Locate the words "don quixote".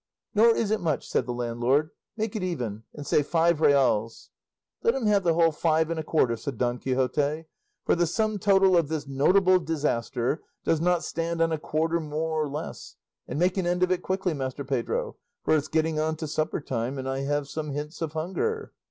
6.57-7.45